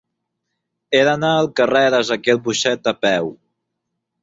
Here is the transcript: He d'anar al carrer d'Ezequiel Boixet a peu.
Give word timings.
He 0.95 1.01
d'anar 1.07 1.29
al 1.41 1.51
carrer 1.61 1.83
d'Ezequiel 1.97 2.41
Boixet 2.49 2.93
a 2.95 2.97
peu. 3.05 3.33